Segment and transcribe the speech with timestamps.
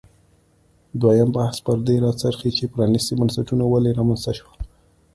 [1.01, 4.57] دویم بحث پر دې راڅرخي چې پرانیستي بنسټونه ولې رامنځته شول.